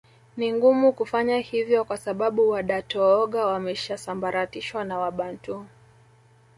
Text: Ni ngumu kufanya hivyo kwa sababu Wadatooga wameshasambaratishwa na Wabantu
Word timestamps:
Ni 0.37 0.53
ngumu 0.53 0.93
kufanya 0.93 1.37
hivyo 1.37 1.83
kwa 1.83 1.97
sababu 1.97 2.49
Wadatooga 2.49 3.45
wameshasambaratishwa 3.45 4.83
na 4.83 4.99
Wabantu 4.99 5.65